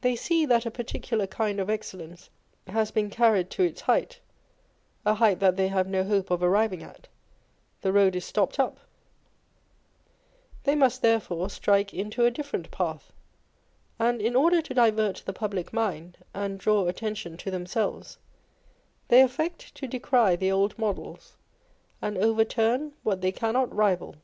They 0.00 0.16
see 0.16 0.46
that 0.46 0.64
a 0.64 0.70
particular 0.70 1.26
kind 1.26 1.60
of 1.60 1.68
excellence 1.68 2.30
has 2.68 2.90
been 2.90 3.10
carried 3.10 3.50
to 3.50 3.62
its 3.62 3.82
heightâ€" 3.82 4.16
a 5.04 5.12
height 5.16 5.40
that 5.40 5.58
they 5.58 5.68
have 5.68 5.86
no 5.86 6.04
hope 6.04 6.30
of 6.30 6.42
arriving 6.42 6.82
at 6.82 7.02
â€" 7.02 7.06
the 7.82 7.92
road 7.92 8.16
is 8.16 8.24
stopped 8.24 8.58
up; 8.58 8.80
they 10.64 10.74
must 10.74 11.02
therefore 11.02 11.50
strike 11.50 11.92
into 11.92 12.24
a 12.24 12.30
different 12.30 12.70
path; 12.70 13.12
and 13.98 14.22
in 14.22 14.34
order 14.36 14.62
to 14.62 14.72
divert 14.72 15.22
the 15.26 15.34
public 15.34 15.70
mind 15.70 16.16
and 16.32 16.58
draw 16.58 16.86
attention 16.86 17.36
to 17.36 17.50
themselves, 17.50 18.16
they 19.08 19.20
affect 19.20 19.74
to 19.74 19.86
decry 19.86 20.34
the 20.34 20.50
old 20.50 20.78
models, 20.78 21.34
and 22.00 22.16
over 22.16 22.42
turn 22.46 22.94
what 23.02 23.20
they 23.20 23.32
cannot 23.32 23.70
rival. 23.74 24.16